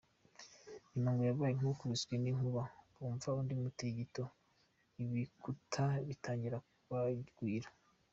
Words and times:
Nyuma 0.91 1.09
ngo 1.11 1.21
babaye 1.29 1.53
nkabakubiswe 1.53 2.13
n’inkuba 2.17 2.63
bumva 2.97 3.27
undi 3.39 3.53
mutingito 3.61 4.23
ibikuta 5.03 5.85
bitangira 6.07 6.57
kubagwira. 6.73 7.67